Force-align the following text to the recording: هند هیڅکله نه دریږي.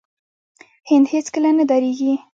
هند 0.89 1.05
هیڅکله 1.13 1.49
نه 1.57 1.63
دریږي. 1.69 2.13